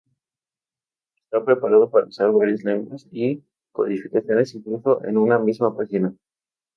[1.25, 6.11] Está preparado para usar varias lenguas y codificaciones incluso en una misma página.